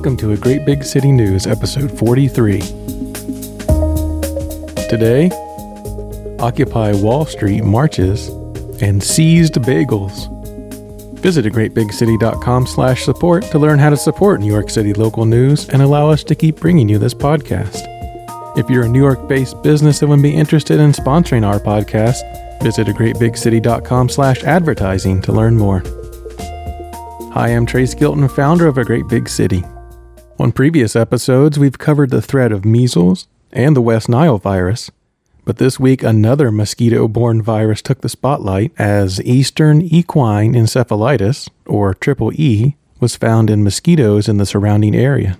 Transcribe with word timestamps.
Welcome 0.00 0.16
to 0.16 0.32
A 0.32 0.36
Great 0.38 0.64
Big 0.64 0.82
City 0.82 1.12
News, 1.12 1.46
episode 1.46 1.90
43. 1.98 2.60
Today, 4.88 5.28
Occupy 6.38 6.94
Wall 6.94 7.26
Street 7.26 7.62
marches 7.62 8.28
and 8.80 9.02
seized 9.02 9.56
bagels. 9.56 10.26
Visit 11.18 11.44
agreatbigcity.com 11.44 12.66
slash 12.66 13.04
support 13.04 13.44
to 13.44 13.58
learn 13.58 13.78
how 13.78 13.90
to 13.90 13.96
support 13.98 14.40
New 14.40 14.50
York 14.50 14.70
City 14.70 14.94
local 14.94 15.26
news 15.26 15.68
and 15.68 15.82
allow 15.82 16.08
us 16.08 16.24
to 16.24 16.34
keep 16.34 16.58
bringing 16.58 16.88
you 16.88 16.96
this 16.96 17.12
podcast. 17.12 17.82
If 18.58 18.70
you're 18.70 18.84
a 18.84 18.88
New 18.88 19.02
York-based 19.02 19.62
business 19.62 19.98
that 19.98 20.06
would 20.06 20.22
be 20.22 20.34
interested 20.34 20.80
in 20.80 20.92
sponsoring 20.92 21.46
our 21.46 21.60
podcast, 21.60 22.22
visit 22.62 22.86
agreatbigcity.com 22.86 24.08
slash 24.08 24.44
advertising 24.44 25.20
to 25.20 25.32
learn 25.32 25.58
more. 25.58 25.82
Hi, 27.34 27.48
I'm 27.48 27.66
Trace 27.66 27.94
Gilton, 27.94 28.30
founder 28.30 28.66
of 28.66 28.78
A 28.78 28.84
Great 28.86 29.06
Big 29.06 29.28
City. 29.28 29.62
On 30.40 30.52
previous 30.52 30.96
episodes, 30.96 31.58
we've 31.58 31.76
covered 31.76 32.08
the 32.08 32.22
threat 32.22 32.50
of 32.50 32.64
measles 32.64 33.28
and 33.52 33.76
the 33.76 33.82
West 33.82 34.08
Nile 34.08 34.38
virus, 34.38 34.90
but 35.44 35.58
this 35.58 35.78
week 35.78 36.02
another 36.02 36.50
mosquito 36.50 37.06
borne 37.08 37.42
virus 37.42 37.82
took 37.82 38.00
the 38.00 38.08
spotlight 38.08 38.72
as 38.78 39.20
Eastern 39.20 39.82
equine 39.82 40.54
encephalitis, 40.54 41.50
or 41.66 41.92
triple 41.92 42.32
E, 42.40 42.74
was 43.00 43.16
found 43.16 43.50
in 43.50 43.62
mosquitoes 43.62 44.30
in 44.30 44.38
the 44.38 44.46
surrounding 44.46 44.94
area. 44.94 45.38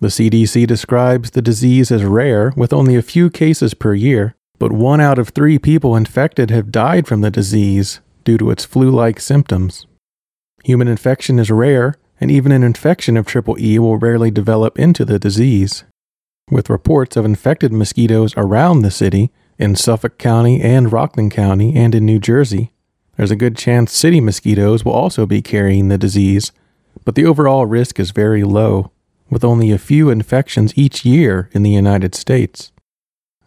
The 0.00 0.08
CDC 0.08 0.66
describes 0.66 1.32
the 1.32 1.42
disease 1.42 1.92
as 1.92 2.02
rare, 2.02 2.54
with 2.56 2.72
only 2.72 2.96
a 2.96 3.02
few 3.02 3.28
cases 3.28 3.74
per 3.74 3.92
year, 3.92 4.34
but 4.58 4.72
one 4.72 5.02
out 5.02 5.18
of 5.18 5.28
three 5.28 5.58
people 5.58 5.94
infected 5.94 6.48
have 6.48 6.72
died 6.72 7.06
from 7.06 7.20
the 7.20 7.30
disease 7.30 8.00
due 8.24 8.38
to 8.38 8.50
its 8.50 8.64
flu 8.64 8.90
like 8.90 9.20
symptoms. 9.20 9.86
Human 10.64 10.88
infection 10.88 11.38
is 11.38 11.50
rare, 11.50 11.96
and 12.22 12.30
even 12.30 12.52
an 12.52 12.62
infection 12.62 13.16
of 13.16 13.26
triple 13.26 13.56
E 13.58 13.80
will 13.80 13.96
rarely 13.96 14.30
develop 14.30 14.78
into 14.78 15.04
the 15.04 15.18
disease. 15.18 15.82
With 16.52 16.70
reports 16.70 17.16
of 17.16 17.24
infected 17.24 17.72
mosquitoes 17.72 18.32
around 18.36 18.82
the 18.82 18.92
city, 18.92 19.32
in 19.58 19.74
Suffolk 19.74 20.18
County 20.18 20.60
and 20.60 20.92
Rockland 20.92 21.32
County, 21.32 21.74
and 21.74 21.96
in 21.96 22.06
New 22.06 22.20
Jersey, 22.20 22.70
there's 23.16 23.32
a 23.32 23.36
good 23.36 23.56
chance 23.56 23.92
city 23.92 24.20
mosquitoes 24.20 24.84
will 24.84 24.92
also 24.92 25.26
be 25.26 25.42
carrying 25.42 25.88
the 25.88 25.98
disease, 25.98 26.52
but 27.04 27.16
the 27.16 27.26
overall 27.26 27.66
risk 27.66 27.98
is 27.98 28.12
very 28.12 28.44
low, 28.44 28.92
with 29.28 29.42
only 29.42 29.72
a 29.72 29.76
few 29.76 30.08
infections 30.08 30.72
each 30.78 31.04
year 31.04 31.50
in 31.50 31.64
the 31.64 31.70
United 31.70 32.14
States. 32.14 32.70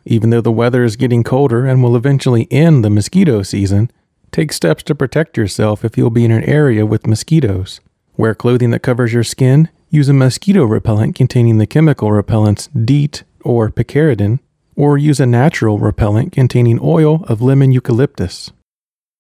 Even 0.04 0.32
though 0.32 0.42
the 0.42 0.52
weather 0.52 0.84
is 0.84 0.98
getting 0.98 1.24
colder 1.24 1.66
and 1.66 1.82
will 1.82 1.96
eventually 1.96 2.46
end 2.52 2.84
the 2.84 2.90
mosquito 2.90 3.42
season, 3.42 3.90
take 4.34 4.52
steps 4.52 4.84
to 4.84 4.94
protect 4.94 5.38
yourself 5.38 5.86
if 5.86 5.98
you'll 5.98 6.10
be 6.10 6.26
in 6.26 6.32
an 6.32 6.44
area 6.44 6.86
with 6.86 7.08
mosquitoes. 7.08 7.80
Wear 8.18 8.34
clothing 8.34 8.72
that 8.72 8.84
covers 8.84 9.14
your 9.14 9.24
skin. 9.24 9.70
Use 9.90 10.10
a 10.10 10.14
mosquito 10.14 10.64
repellent 10.64 11.16
containing 11.16 11.58
the 11.58 11.68
chemical 11.68 12.10
repellents 12.10 12.70
DEET 12.86 13.24
or 13.42 13.70
picaridin, 13.70 14.40
or 14.76 14.98
use 14.98 15.20
a 15.20 15.26
natural 15.26 15.80
repellent 15.80 16.32
containing 16.32 16.80
oil 16.82 17.24
of 17.28 17.42
lemon 17.42 17.72
eucalyptus. 17.72 18.52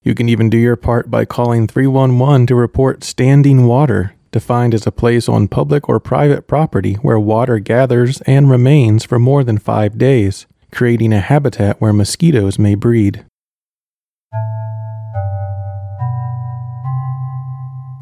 You 0.02 0.16
can 0.16 0.30
even 0.30 0.50
do 0.50 0.58
your 0.58 0.76
part 0.76 1.10
by 1.12 1.26
calling 1.26 1.68
311 1.68 2.48
to 2.48 2.56
report 2.56 3.04
standing 3.04 3.66
water, 3.66 4.14
defined 4.32 4.74
as 4.74 4.86
a 4.86 4.92
place 4.92 5.28
on 5.28 5.48
public 5.48 5.90
or 5.90 6.00
private 6.00 6.48
property 6.48 6.94
where 6.96 7.20
water 7.20 7.60
gathers 7.60 8.22
and 8.22 8.50
remains 8.50 9.04
for 9.04 9.20
more 9.20 9.44
than 9.44 9.58
five 9.58 9.98
days, 9.98 10.46
creating 10.72 11.12
a 11.12 11.22
habitat 11.22 11.82
where 11.82 11.94
mosquitoes 11.94 12.60
may 12.60 12.76
breed. 12.76 13.26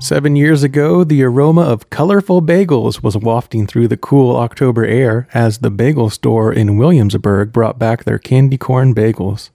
Seven 0.03 0.35
years 0.35 0.63
ago, 0.63 1.05
the 1.05 1.23
aroma 1.23 1.61
of 1.61 1.89
colorful 1.89 2.41
bagels 2.41 3.01
was 3.01 3.15
wafting 3.15 3.65
through 3.65 3.87
the 3.87 3.95
cool 3.95 4.35
October 4.35 4.83
air 4.83 5.29
as 5.33 5.59
the 5.59 5.71
bagel 5.71 6.09
store 6.09 6.51
in 6.51 6.75
Williamsburg 6.75 7.53
brought 7.53 7.79
back 7.79 8.03
their 8.03 8.19
candy 8.19 8.57
corn 8.57 8.93
bagels. 8.93 9.51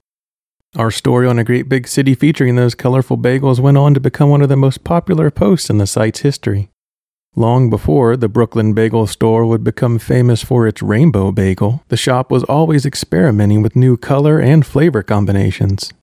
Our 0.75 0.89
story 0.89 1.27
on 1.27 1.37
a 1.37 1.43
great 1.43 1.69
big 1.69 1.87
city 1.87 2.15
featuring 2.15 2.55
those 2.55 2.73
colorful 2.73 3.15
bagels 3.15 3.59
went 3.59 3.77
on 3.77 3.93
to 3.93 3.99
become 3.99 4.31
one 4.31 4.41
of 4.41 4.49
the 4.49 4.57
most 4.57 4.83
popular 4.83 5.29
posts 5.29 5.69
in 5.69 5.77
the 5.77 5.85
site's 5.85 6.21
history. 6.21 6.71
Long 7.35 7.69
before 7.69 8.17
the 8.17 8.27
Brooklyn 8.27 8.73
Bagel 8.73 9.05
Store 9.05 9.45
would 9.45 9.63
become 9.63 9.99
famous 9.99 10.41
for 10.41 10.65
its 10.65 10.81
rainbow 10.81 11.31
bagel, 11.31 11.83
the 11.89 11.95
shop 11.95 12.31
was 12.31 12.43
always 12.45 12.87
experimenting 12.87 13.61
with 13.61 13.75
new 13.75 13.97
color 13.97 14.39
and 14.39 14.65
flavor 14.65 15.03
combinations. 15.03 15.93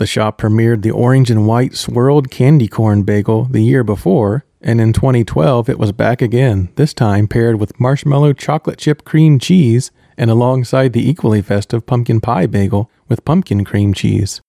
The 0.00 0.06
shop 0.06 0.40
premiered 0.40 0.80
the 0.80 0.92
orange 0.92 1.30
and 1.30 1.46
white 1.46 1.74
swirled 1.76 2.30
candy 2.30 2.68
corn 2.68 3.02
bagel 3.02 3.44
the 3.44 3.62
year 3.62 3.84
before, 3.84 4.46
and 4.62 4.80
in 4.80 4.94
2012 4.94 5.68
it 5.68 5.78
was 5.78 5.92
back 5.92 6.22
again, 6.22 6.70
this 6.76 6.94
time 6.94 7.28
paired 7.28 7.60
with 7.60 7.78
marshmallow 7.78 8.32
chocolate 8.32 8.78
chip 8.78 9.04
cream 9.04 9.38
cheese 9.38 9.90
and 10.16 10.30
alongside 10.30 10.94
the 10.94 11.06
equally 11.06 11.42
festive 11.42 11.84
pumpkin 11.84 12.18
pie 12.18 12.46
bagel 12.46 12.90
with 13.10 13.26
pumpkin 13.26 13.62
cream 13.62 13.92
cheese. 13.92 14.40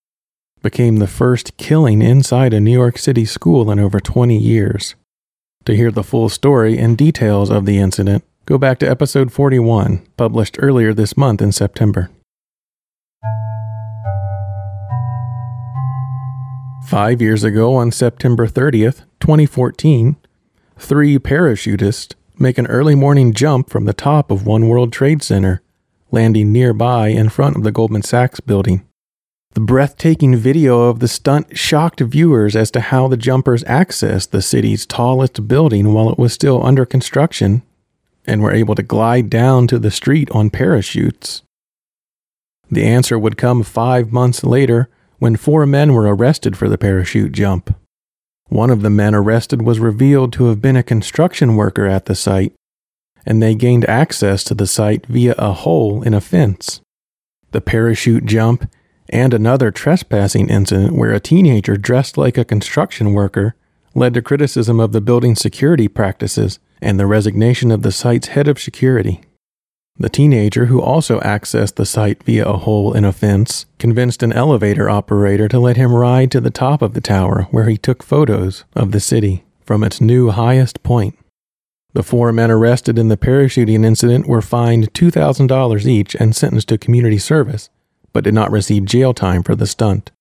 became 0.61 0.97
the 0.97 1.07
first 1.07 1.57
killing 1.57 2.03
inside 2.03 2.53
a 2.53 2.61
New 2.61 2.71
York 2.71 2.99
City 2.99 3.25
school 3.25 3.71
in 3.71 3.79
over 3.79 3.99
20 3.99 4.37
years. 4.37 4.95
To 5.65 5.75
hear 5.75 5.91
the 5.91 6.03
full 6.03 6.29
story 6.29 6.77
and 6.77 6.99
details 6.99 7.49
of 7.49 7.65
the 7.65 7.79
incident, 7.79 8.25
go 8.45 8.59
back 8.59 8.79
to 8.81 8.87
episode 8.87 9.33
41, 9.33 10.07
published 10.19 10.59
earlier 10.59 10.93
this 10.93 11.17
month 11.17 11.41
in 11.41 11.51
September. 11.51 12.11
Five 16.85 17.23
years 17.23 17.43
ago, 17.43 17.75
on 17.75 17.91
September 17.91 18.47
30th, 18.47 19.05
2014, 19.21 20.17
three 20.77 21.19
parachutists 21.19 22.15
make 22.41 22.59
an 22.59 22.67
early 22.67 22.95
morning 22.95 23.33
jump 23.33 23.71
from 23.71 23.85
the 23.85 23.93
top 23.93 24.31
of 24.31 24.47
One 24.47 24.69
World 24.69 24.93
Trade 24.93 25.23
Center, 25.23 25.61
landing 26.11 26.53
nearby 26.53 27.09
in 27.09 27.29
front 27.29 27.57
of 27.57 27.63
the 27.63 27.73
Goldman 27.73 28.03
Sachs 28.03 28.41
building. 28.41 28.85
The 29.55 29.61
breathtaking 29.61 30.37
video 30.37 30.83
of 30.83 31.01
the 31.01 31.09
stunt 31.09 31.57
shocked 31.59 32.01
viewers 32.01 32.55
as 32.55 32.71
to 32.73 32.81
how 32.81 33.09
the 33.09 33.17
jumpers 33.17 33.65
accessed 33.65 34.31
the 34.31 34.43
city's 34.43 34.87
tallest 34.87 35.49
building 35.49 35.93
while 35.93 36.11
it 36.11 36.19
was 36.19 36.33
still 36.33 36.65
under 36.65 36.87
construction 36.87 37.63
and 38.27 38.43
were 38.43 38.53
able 38.53 38.75
to 38.75 38.83
glide 38.83 39.31
down 39.31 39.67
to 39.69 39.79
the 39.79 39.91
street 39.91 40.31
on 40.31 40.51
parachutes. 40.51 41.43
The 42.71 42.85
answer 42.85 43.19
would 43.19 43.39
come 43.39 43.63
five 43.63 44.13
months 44.13 44.45
later 44.45 44.89
when 45.19 45.37
four 45.37 45.67
men 45.67 45.95
were 45.95 46.15
arrested 46.15 46.57
for 46.57 46.69
the 46.69 46.79
parachute 46.79 47.33
jump. 47.33 47.75
One 48.49 48.71
of 48.71 48.83
the 48.83 48.91
men 48.91 49.15
arrested 49.15 49.63
was 49.63 49.79
revealed 49.79 50.33
to 50.35 50.47
have 50.47 50.63
been 50.63 50.77
a 50.77 50.83
construction 50.83 51.57
worker 51.57 51.87
at 51.87 52.07
the 52.07 52.15
site, 52.15 52.55
and 53.27 53.43
they 53.43 53.55
gained 53.55 53.89
access 53.89 54.43
to 54.45 54.55
the 54.55 54.67
site 54.67 55.07
via 55.07 55.35
a 55.37 55.53
hole 55.53 56.03
in 56.03 56.15
a 56.15 56.21
fence. 56.21 56.81
The 57.53 57.61
parachute 57.61 58.25
jump 58.25 58.71
and 59.11 59.33
another 59.33 59.71
trespassing 59.71 60.49
incident 60.49 60.95
where 60.95 61.13
a 61.13 61.21
teenager 61.21 61.77
dressed 61.77 62.17
like 62.17 62.39
a 62.39 62.45
construction 62.45 63.13
worker 63.13 63.55
led 63.95 64.15
to 64.15 64.23
criticism 64.23 64.81
of 64.81 64.93
the 64.93 65.01
building's 65.01 65.41
security 65.41 65.89
practices 65.89 66.59
and 66.81 66.99
the 66.99 67.07
resignation 67.07 67.71
of 67.71 67.83
the 67.83 67.93
site's 67.93 68.29
head 68.29 68.49
of 68.49 68.61
security. 68.61 69.21
The 70.01 70.09
teenager, 70.09 70.67
who 70.67 70.81
also 70.81 71.19
accessed 71.21 71.75
the 71.75 71.85
site 71.85 72.23
via 72.23 72.47
a 72.47 72.57
hole 72.57 72.93
in 72.93 73.05
a 73.05 73.13
fence, 73.13 73.67
convinced 73.81 74.23
an 74.23 74.33
elevator 74.33 74.89
operator 74.89 75.49
to 75.49 75.59
let 75.59 75.77
him 75.77 75.93
ride 75.93 76.31
to 76.31 76.41
the 76.41 76.53
top 76.53 76.83
of 76.83 76.95
the 76.95 77.01
tower 77.01 77.49
where 77.51 77.69
he 77.69 77.77
took 77.77 78.05
photos 78.05 78.65
of 78.77 78.93
the 78.93 79.01
city 79.01 79.45
from 79.61 79.83
its 79.83 80.01
new 80.01 80.31
highest 80.31 80.85
point. 80.85 81.19
The 81.95 82.05
four 82.05 82.33
men 82.33 82.49
arrested 82.49 82.97
in 82.97 83.09
the 83.09 83.17
parachuting 83.17 83.85
incident 83.85 84.29
were 84.29 84.41
fined 84.41 84.93
$2,000 84.93 85.87
each 85.87 86.15
and 86.15 86.37
sentenced 86.37 86.69
to 86.69 86.79
community 86.79 87.19
service, 87.19 87.69
but 88.13 88.23
did 88.23 88.35
not 88.35 88.53
receive 88.53 88.85
jail 88.85 89.13
time 89.13 89.43
for 89.43 89.57
the 89.57 89.67
stunt. 89.67 90.13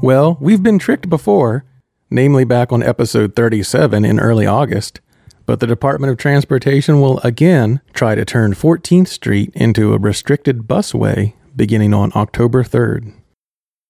Well, 0.00 0.38
we've 0.40 0.62
been 0.62 0.78
tricked 0.78 1.10
before, 1.10 1.66
namely 2.12 2.44
back 2.44 2.72
on 2.72 2.82
episode 2.82 3.34
37 3.34 4.04
in 4.04 4.20
early 4.20 4.46
August, 4.46 5.00
but 5.46 5.60
the 5.60 5.66
Department 5.66 6.10
of 6.10 6.18
Transportation 6.18 7.00
will 7.00 7.18
again 7.20 7.80
try 7.92 8.14
to 8.14 8.24
turn 8.24 8.52
14th 8.52 9.08
Street 9.08 9.50
into 9.54 9.92
a 9.92 9.98
restricted 9.98 10.68
busway 10.68 11.32
beginning 11.56 11.92
on 11.94 12.12
October 12.14 12.62
3rd. 12.62 13.14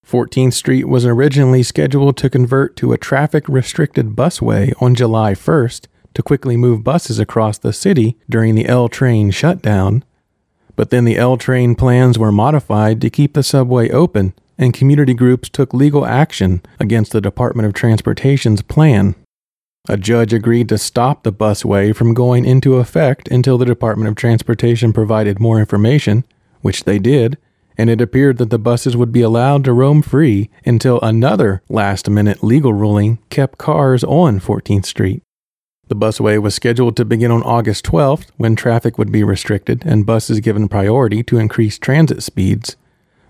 14th 0.06 0.54
Street 0.54 0.88
was 0.88 1.04
originally 1.04 1.62
scheduled 1.62 2.16
to 2.16 2.30
convert 2.30 2.76
to 2.76 2.92
a 2.92 2.98
traffic 2.98 3.48
restricted 3.48 4.16
busway 4.16 4.72
on 4.80 4.94
July 4.94 5.32
1st 5.32 5.86
to 6.14 6.22
quickly 6.22 6.56
move 6.56 6.84
buses 6.84 7.18
across 7.18 7.58
the 7.58 7.72
city 7.72 8.16
during 8.28 8.54
the 8.54 8.66
L 8.66 8.88
train 8.88 9.30
shutdown, 9.30 10.04
but 10.76 10.90
then 10.90 11.04
the 11.04 11.16
L 11.16 11.36
train 11.36 11.74
plans 11.74 12.18
were 12.18 12.32
modified 12.32 13.00
to 13.00 13.10
keep 13.10 13.34
the 13.34 13.42
subway 13.42 13.90
open 13.90 14.34
and 14.62 14.72
community 14.72 15.12
groups 15.12 15.48
took 15.48 15.74
legal 15.74 16.06
action 16.06 16.62
against 16.78 17.10
the 17.10 17.20
Department 17.20 17.66
of 17.66 17.74
Transportation's 17.74 18.62
plan. 18.62 19.16
A 19.88 19.96
judge 19.96 20.32
agreed 20.32 20.68
to 20.68 20.78
stop 20.78 21.24
the 21.24 21.32
busway 21.32 21.94
from 21.94 22.14
going 22.14 22.44
into 22.44 22.76
effect 22.76 23.26
until 23.26 23.58
the 23.58 23.64
Department 23.64 24.08
of 24.08 24.14
Transportation 24.14 24.92
provided 24.92 25.40
more 25.40 25.58
information, 25.58 26.24
which 26.60 26.84
they 26.84 27.00
did, 27.00 27.38
and 27.76 27.90
it 27.90 28.00
appeared 28.00 28.38
that 28.38 28.50
the 28.50 28.58
buses 28.58 28.96
would 28.96 29.10
be 29.10 29.22
allowed 29.22 29.64
to 29.64 29.72
roam 29.72 30.00
free 30.00 30.48
until 30.64 31.00
another 31.00 31.62
last 31.68 32.08
minute 32.08 32.44
legal 32.44 32.72
ruling 32.72 33.18
kept 33.30 33.58
cars 33.58 34.04
on 34.04 34.38
14th 34.38 34.86
Street. 34.86 35.24
The 35.88 35.96
busway 35.96 36.40
was 36.40 36.54
scheduled 36.54 36.96
to 36.98 37.04
begin 37.04 37.32
on 37.32 37.42
August 37.42 37.84
12th 37.86 38.30
when 38.36 38.54
traffic 38.54 38.96
would 38.96 39.10
be 39.10 39.24
restricted 39.24 39.82
and 39.84 40.06
buses 40.06 40.38
given 40.38 40.68
priority 40.68 41.24
to 41.24 41.38
increase 41.38 41.78
transit 41.78 42.22
speeds 42.22 42.76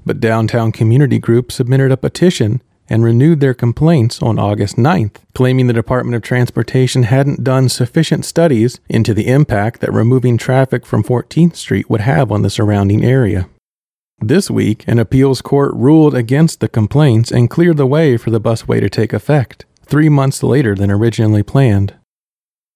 but 0.04 0.20
downtown 0.20 0.72
community 0.72 1.18
groups 1.18 1.54
submitted 1.54 1.92
a 1.92 1.96
petition 1.96 2.62
and 2.88 3.04
renewed 3.04 3.40
their 3.40 3.54
complaints 3.54 4.20
on 4.22 4.38
August 4.38 4.76
9th, 4.76 5.16
claiming 5.34 5.66
the 5.66 5.72
Department 5.72 6.14
of 6.14 6.22
Transportation 6.22 7.04
hadn't 7.04 7.44
done 7.44 7.68
sufficient 7.68 8.24
studies 8.24 8.80
into 8.88 9.14
the 9.14 9.28
impact 9.28 9.80
that 9.80 9.92
removing 9.92 10.36
traffic 10.36 10.84
from 10.84 11.02
14th 11.02 11.56
Street 11.56 11.88
would 11.88 12.02
have 12.02 12.30
on 12.30 12.42
the 12.42 12.50
surrounding 12.50 13.04
area. 13.04 13.48
This 14.20 14.50
week, 14.50 14.84
an 14.86 14.98
appeals 14.98 15.42
court 15.42 15.72
ruled 15.74 16.14
against 16.14 16.60
the 16.60 16.68
complaints 16.68 17.30
and 17.30 17.50
cleared 17.50 17.76
the 17.76 17.86
way 17.86 18.16
for 18.16 18.30
the 18.30 18.40
busway 18.40 18.80
to 18.80 18.90
take 18.90 19.12
effect, 19.12 19.64
three 19.84 20.08
months 20.08 20.42
later 20.42 20.74
than 20.74 20.90
originally 20.90 21.42
planned. 21.42 21.94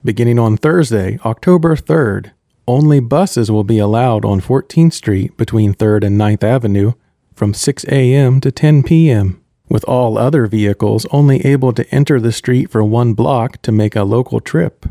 Beginning 0.03 0.39
on 0.39 0.57
Thursday, 0.57 1.19
October 1.25 1.77
3rd, 1.77 2.33
only 2.67 3.01
buses 3.01 3.51
will 3.51 3.65
be 3.65 3.79
allowed 3.79 4.25
on 4.25 4.41
14th 4.41 4.93
Street 4.93 5.37
between 5.37 5.75
3rd 5.75 6.05
and 6.05 6.19
9th 6.19 6.43
Avenue 6.43 6.93
from 7.37 7.53
6 7.53 7.85
a.m. 7.85 8.41
to 8.41 8.51
10 8.51 8.83
p.m., 8.83 9.43
with 9.69 9.85
all 9.85 10.17
other 10.17 10.47
vehicles 10.47 11.07
only 11.11 11.45
able 11.45 11.73
to 11.75 11.89
enter 11.95 12.19
the 12.19 12.33
street 12.33 12.71
for 12.71 12.83
one 12.83 13.13
block 13.13 13.61
to 13.63 13.71
make 13.71 13.95
a 13.95 14.05
local 14.05 14.41
trip. 14.41 14.87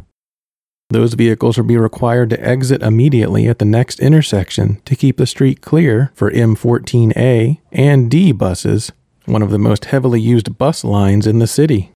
Those 0.92 1.16
vehicles 1.16 1.58
will 1.58 1.66
be 1.66 1.78
required 1.78 2.30
to 2.30 2.48
exit 2.48 2.84
immediately 2.84 3.48
at 3.48 3.58
the 3.58 3.66
next 3.66 4.00
intersection 4.00 4.80
to 4.86 4.96
keep 4.96 5.18
the 5.18 5.26
street 5.26 5.62
clear 5.62 6.12
for 6.14 6.30
M14A 6.30 7.58
and 7.72 8.12
D 8.12 8.32
buses, 8.32 8.92
one 9.26 9.42
of 9.42 9.50
the 9.50 9.58
most 9.58 9.86
heavily 9.86 10.22
used 10.22 10.60
bus 10.60 10.84
lines 10.84 11.26
in 11.26 11.40
the 11.40 11.48
city. 11.48 11.92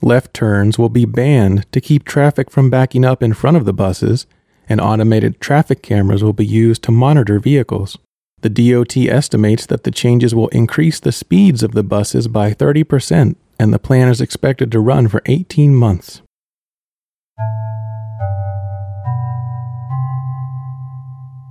Left 0.00 0.32
turns 0.32 0.78
will 0.78 0.88
be 0.88 1.04
banned 1.04 1.70
to 1.72 1.80
keep 1.80 2.04
traffic 2.04 2.50
from 2.50 2.70
backing 2.70 3.04
up 3.04 3.22
in 3.22 3.34
front 3.34 3.56
of 3.56 3.64
the 3.64 3.72
buses, 3.72 4.26
and 4.68 4.80
automated 4.80 5.40
traffic 5.40 5.82
cameras 5.82 6.22
will 6.22 6.32
be 6.32 6.46
used 6.46 6.84
to 6.84 6.92
monitor 6.92 7.40
vehicles. 7.40 7.98
The 8.42 8.48
DOT 8.48 8.96
estimates 8.96 9.66
that 9.66 9.84
the 9.84 9.90
changes 9.90 10.34
will 10.34 10.48
increase 10.48 10.98
the 10.98 11.12
speeds 11.12 11.62
of 11.62 11.72
the 11.72 11.82
buses 11.82 12.26
by 12.26 12.52
30%, 12.52 13.36
and 13.58 13.74
the 13.74 13.78
plan 13.78 14.08
is 14.08 14.22
expected 14.22 14.72
to 14.72 14.80
run 14.80 15.08
for 15.08 15.20
18 15.26 15.74
months. 15.74 16.22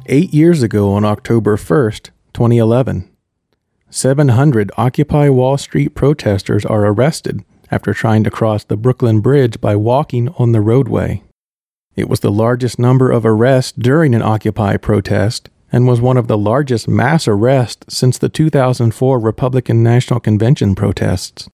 Eight 0.08 0.34
years 0.34 0.64
ago, 0.64 0.92
on 0.94 1.06
October 1.06 1.56
1st, 1.58 2.10
2011, 2.34 3.08
700 3.92 4.72
Occupy 4.76 5.30
Wall 5.30 5.58
Street 5.60 5.94
protesters 5.94 6.66
are 6.66 6.88
arrested 6.88 7.46
after 7.70 7.94
trying 7.94 8.24
to 8.24 8.32
cross 8.32 8.64
the 8.64 8.78
Brooklyn 8.78 9.20
Bridge 9.20 9.62
by 9.62 9.76
walking 9.76 10.30
on 10.40 10.54
the 10.54 10.62
roadway. 10.62 11.22
It 11.96 12.10
was 12.10 12.22
the 12.22 12.32
largest 12.32 12.80
number 12.80 13.12
of 13.12 13.28
arrests 13.28 13.74
during 13.74 14.16
an 14.16 14.24
Occupy 14.24 14.78
protest 14.78 15.50
and 15.72 15.88
was 15.88 16.02
one 16.02 16.18
of 16.18 16.28
the 16.28 16.38
largest 16.38 16.88
mass 16.88 17.28
arrests 17.28 17.98
since 17.98 18.18
the 18.18 18.30
2004 18.30 19.20
Republican 19.20 19.84
National 19.84 20.20
Convention 20.20 20.76
protests. 20.76 21.50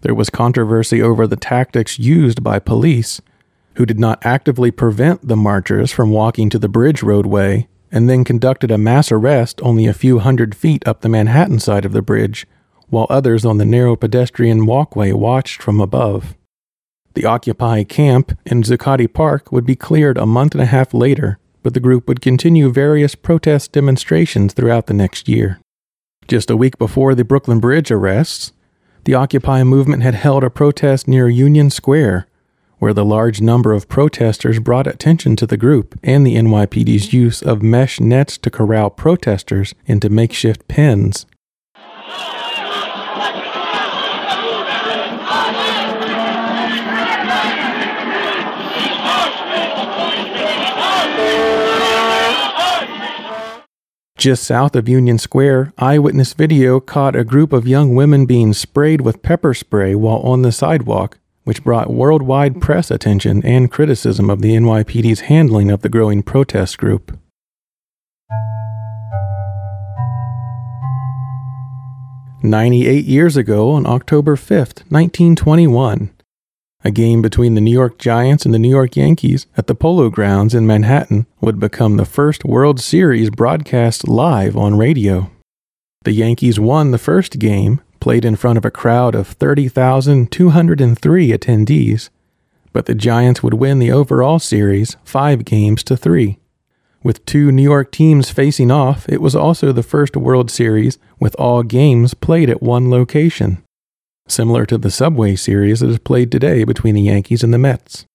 There 0.00 0.14
was 0.14 0.30
controversy 0.30 1.00
over 1.00 1.26
the 1.26 1.36
tactics 1.36 1.98
used 1.98 2.42
by 2.42 2.58
police, 2.58 3.20
who 3.76 3.86
did 3.86 3.98
not 3.98 4.24
actively 4.24 4.70
prevent 4.70 5.26
the 5.26 5.36
marchers 5.36 5.90
from 5.90 6.10
walking 6.10 6.50
to 6.50 6.58
the 6.58 6.68
bridge 6.68 7.02
roadway 7.02 7.68
and 7.90 8.10
then 8.10 8.24
conducted 8.24 8.70
a 8.70 8.78
mass 8.78 9.12
arrest 9.12 9.60
only 9.62 9.86
a 9.86 9.94
few 9.94 10.18
hundred 10.18 10.54
feet 10.54 10.86
up 10.86 11.00
the 11.00 11.08
Manhattan 11.08 11.60
side 11.60 11.84
of 11.84 11.92
the 11.92 12.02
bridge, 12.02 12.46
while 12.88 13.06
others 13.08 13.44
on 13.44 13.58
the 13.58 13.64
narrow 13.64 13.96
pedestrian 13.96 14.66
walkway 14.66 15.12
watched 15.12 15.62
from 15.62 15.80
above. 15.80 16.36
The 17.14 17.24
Occupy 17.24 17.84
camp 17.84 18.36
in 18.44 18.62
Zuccotti 18.62 19.12
Park 19.12 19.52
would 19.52 19.64
be 19.64 19.76
cleared 19.76 20.18
a 20.18 20.26
month 20.26 20.54
and 20.54 20.62
a 20.62 20.66
half 20.66 20.92
later 20.92 21.38
but 21.64 21.74
the 21.74 21.80
group 21.80 22.06
would 22.06 22.20
continue 22.20 22.70
various 22.70 23.16
protest 23.16 23.72
demonstrations 23.72 24.52
throughout 24.52 24.86
the 24.86 24.94
next 24.94 25.28
year. 25.28 25.58
Just 26.28 26.50
a 26.50 26.56
week 26.56 26.78
before 26.78 27.14
the 27.14 27.24
Brooklyn 27.24 27.58
Bridge 27.58 27.90
arrests, 27.90 28.52
the 29.04 29.14
Occupy 29.14 29.64
movement 29.64 30.02
had 30.02 30.14
held 30.14 30.44
a 30.44 30.50
protest 30.50 31.08
near 31.08 31.28
Union 31.28 31.70
Square, 31.70 32.28
where 32.78 32.92
the 32.92 33.04
large 33.04 33.40
number 33.40 33.72
of 33.72 33.88
protesters 33.88 34.60
brought 34.60 34.86
attention 34.86 35.36
to 35.36 35.46
the 35.46 35.56
group 35.56 35.98
and 36.02 36.26
the 36.26 36.36
NYPD's 36.36 37.14
use 37.14 37.40
of 37.40 37.62
mesh 37.62 37.98
nets 37.98 38.36
to 38.38 38.50
corral 38.50 38.90
protesters 38.90 39.74
into 39.86 40.10
makeshift 40.10 40.68
pens. 40.68 41.24
Just 54.24 54.44
south 54.44 54.74
of 54.74 54.88
Union 54.88 55.18
Square, 55.18 55.74
eyewitness 55.76 56.32
video 56.32 56.80
caught 56.80 57.14
a 57.14 57.24
group 57.24 57.52
of 57.52 57.68
young 57.68 57.94
women 57.94 58.24
being 58.24 58.54
sprayed 58.54 59.02
with 59.02 59.20
pepper 59.20 59.52
spray 59.52 59.94
while 59.94 60.20
on 60.20 60.40
the 60.40 60.50
sidewalk, 60.50 61.18
which 61.42 61.62
brought 61.62 61.92
worldwide 61.92 62.58
press 62.58 62.90
attention 62.90 63.44
and 63.44 63.70
criticism 63.70 64.30
of 64.30 64.40
the 64.40 64.54
NYPD's 64.54 65.28
handling 65.28 65.70
of 65.70 65.82
the 65.82 65.90
growing 65.90 66.22
protest 66.22 66.78
group. 66.78 67.18
Ninety-eight 72.42 73.04
years 73.04 73.36
ago, 73.36 73.72
on 73.72 73.84
October 73.84 74.36
5th, 74.36 74.88
1921, 74.88 76.13
a 76.84 76.90
game 76.90 77.22
between 77.22 77.54
the 77.54 77.62
New 77.62 77.72
York 77.72 77.98
Giants 77.98 78.44
and 78.44 78.52
the 78.52 78.58
New 78.58 78.68
York 78.68 78.94
Yankees 78.94 79.46
at 79.56 79.66
the 79.66 79.74
Polo 79.74 80.10
Grounds 80.10 80.54
in 80.54 80.66
Manhattan 80.66 81.26
would 81.40 81.58
become 81.58 81.96
the 81.96 82.04
first 82.04 82.44
World 82.44 82.78
Series 82.78 83.30
broadcast 83.30 84.06
live 84.06 84.54
on 84.54 84.76
radio. 84.76 85.30
The 86.04 86.12
Yankees 86.12 86.60
won 86.60 86.90
the 86.90 86.98
first 86.98 87.38
game, 87.38 87.80
played 88.00 88.26
in 88.26 88.36
front 88.36 88.58
of 88.58 88.66
a 88.66 88.70
crowd 88.70 89.14
of 89.14 89.28
30,203 89.28 91.28
attendees, 91.30 92.10
but 92.74 92.84
the 92.84 92.94
Giants 92.94 93.42
would 93.42 93.54
win 93.54 93.78
the 93.78 93.90
overall 93.90 94.38
series 94.38 94.98
five 95.04 95.46
games 95.46 95.82
to 95.84 95.96
three. 95.96 96.38
With 97.02 97.24
two 97.24 97.50
New 97.50 97.62
York 97.62 97.92
teams 97.92 98.30
facing 98.30 98.70
off, 98.70 99.08
it 99.08 99.22
was 99.22 99.34
also 99.34 99.72
the 99.72 99.82
first 99.82 100.18
World 100.18 100.50
Series 100.50 100.98
with 101.18 101.34
all 101.36 101.62
games 101.62 102.12
played 102.12 102.50
at 102.50 102.62
one 102.62 102.90
location, 102.90 103.63
similar 104.26 104.66
to 104.66 104.78
the 104.78 104.90
Subway 104.90 105.36
Series 105.36 105.80
that 105.80 105.90
is 105.90 105.98
played 105.98 106.30
today 106.32 106.64
between 106.64 106.94
the 106.94 107.02
Yankees 107.02 107.42
and 107.42 107.52
the 107.52 107.58
Mets. 107.58 108.06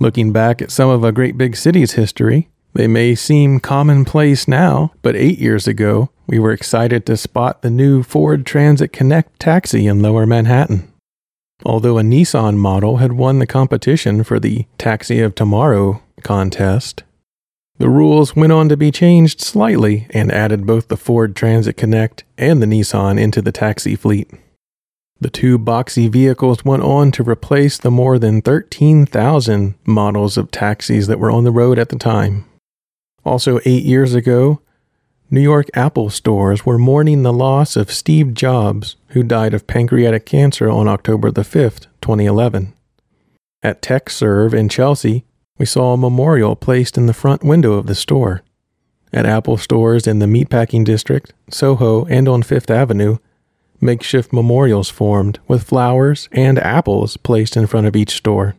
Looking 0.00 0.32
back 0.32 0.62
at 0.62 0.70
some 0.70 0.88
of 0.88 1.02
a 1.02 1.12
great 1.12 1.36
big 1.36 1.56
city's 1.56 1.92
history, 1.92 2.48
they 2.74 2.86
may 2.86 3.14
seem 3.14 3.58
commonplace 3.58 4.46
now, 4.46 4.92
but 5.02 5.16
eight 5.16 5.38
years 5.38 5.66
ago, 5.66 6.10
we 6.28 6.38
were 6.38 6.52
excited 6.52 7.04
to 7.06 7.16
spot 7.16 7.62
the 7.62 7.70
new 7.70 8.02
Ford 8.02 8.46
Transit 8.46 8.92
Connect 8.92 9.40
taxi 9.40 9.86
in 9.86 10.00
lower 10.00 10.26
Manhattan. 10.26 10.92
Although 11.64 11.98
a 11.98 12.02
Nissan 12.02 12.56
model 12.56 12.98
had 12.98 13.14
won 13.14 13.40
the 13.40 13.46
competition 13.46 14.22
for 14.22 14.38
the 14.38 14.66
Taxi 14.78 15.20
of 15.20 15.34
Tomorrow 15.34 16.00
contest, 16.22 17.02
the 17.78 17.88
rules 17.88 18.36
went 18.36 18.52
on 18.52 18.68
to 18.68 18.76
be 18.76 18.90
changed 18.90 19.40
slightly 19.40 20.06
and 20.10 20.30
added 20.32 20.66
both 20.66 20.88
the 20.88 20.96
Ford 20.96 21.34
Transit 21.34 21.76
Connect 21.76 22.24
and 22.36 22.60
the 22.60 22.66
Nissan 22.66 23.20
into 23.20 23.40
the 23.40 23.52
taxi 23.52 23.94
fleet. 23.94 24.30
The 25.20 25.30
two 25.30 25.58
boxy 25.58 26.08
vehicles 26.08 26.64
went 26.64 26.82
on 26.82 27.10
to 27.12 27.28
replace 27.28 27.78
the 27.78 27.90
more 27.90 28.18
than 28.18 28.42
13,000 28.42 29.74
models 29.84 30.36
of 30.36 30.50
taxis 30.50 31.06
that 31.08 31.18
were 31.18 31.30
on 31.30 31.44
the 31.44 31.50
road 31.50 31.78
at 31.78 31.88
the 31.88 31.96
time. 31.96 32.44
Also, 33.24 33.58
eight 33.64 33.84
years 33.84 34.14
ago, 34.14 34.60
New 35.30 35.40
York 35.40 35.68
Apple 35.74 36.08
stores 36.08 36.64
were 36.64 36.78
mourning 36.78 37.22
the 37.22 37.32
loss 37.32 37.76
of 37.76 37.92
Steve 37.92 38.32
Jobs, 38.32 38.96
who 39.08 39.22
died 39.22 39.54
of 39.54 39.66
pancreatic 39.66 40.24
cancer 40.24 40.70
on 40.70 40.88
October 40.88 41.30
the 41.30 41.42
5th, 41.42 41.86
2011. 42.00 42.72
At 43.62 43.82
Tekserve 43.82 44.54
in 44.54 44.68
Chelsea, 44.68 45.24
we 45.58 45.66
saw 45.66 45.92
a 45.92 45.98
memorial 45.98 46.56
placed 46.56 46.96
in 46.96 47.06
the 47.06 47.12
front 47.12 47.44
window 47.44 47.74
of 47.74 47.86
the 47.86 47.94
store. 47.94 48.42
At 49.12 49.26
Apple 49.26 49.56
stores 49.56 50.06
in 50.06 50.18
the 50.18 50.26
Meatpacking 50.26 50.84
District, 50.84 51.32
Soho, 51.50 52.04
and 52.06 52.28
on 52.28 52.42
Fifth 52.42 52.70
Avenue, 52.70 53.18
makeshift 53.80 54.32
memorials 54.32 54.88
formed 54.88 55.38
with 55.48 55.64
flowers 55.64 56.28
and 56.32 56.58
apples 56.58 57.16
placed 57.16 57.56
in 57.56 57.66
front 57.66 57.86
of 57.86 57.96
each 57.96 58.16
store. 58.16 58.56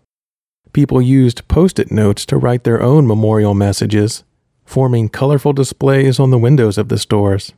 People 0.74 1.02
used 1.02 1.48
post 1.48 1.80
it 1.80 1.92
notes 1.92 2.26
to 2.28 2.38
write 2.38 2.64
their 2.64 2.82
own 2.82 3.08
memorial 3.08 3.54
messages 3.54 4.24
forming 4.70 5.10
colorful 5.10 5.52
displays 5.52 6.20
on 6.20 6.30
the 6.30 6.38
windows 6.38 6.78
of 6.78 6.90
the 6.90 6.98
stores. 7.00 7.54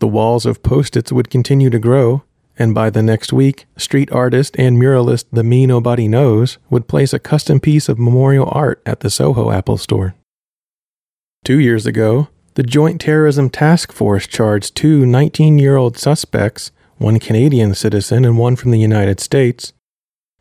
The 0.00 0.08
walls 0.08 0.44
of 0.44 0.64
post 0.64 0.96
its 0.96 1.12
would 1.12 1.30
continue 1.30 1.70
to 1.70 1.78
grow, 1.78 2.24
and 2.58 2.74
by 2.74 2.90
the 2.90 3.02
next 3.02 3.32
week, 3.32 3.66
street 3.76 4.10
artist 4.12 4.54
and 4.58 4.78
muralist 4.78 5.26
The 5.32 5.44
Me 5.44 5.66
Nobody 5.66 6.08
Knows 6.08 6.58
would 6.70 6.88
place 6.88 7.12
a 7.12 7.18
custom 7.18 7.60
piece 7.60 7.88
of 7.88 7.98
memorial 7.98 8.48
art 8.52 8.82
at 8.86 9.00
the 9.00 9.10
Soho 9.10 9.50
Apple 9.50 9.76
store. 9.76 10.14
Two 11.44 11.58
years 11.58 11.86
ago, 11.86 12.28
the 12.54 12.62
Joint 12.62 13.00
Terrorism 13.00 13.50
Task 13.50 13.92
Force 13.92 14.26
charged 14.26 14.76
two 14.76 15.04
19 15.04 15.58
year 15.58 15.76
old 15.76 15.98
suspects, 15.98 16.70
one 16.98 17.18
Canadian 17.18 17.74
citizen 17.74 18.24
and 18.24 18.38
one 18.38 18.54
from 18.54 18.70
the 18.70 18.78
United 18.78 19.18
States, 19.18 19.72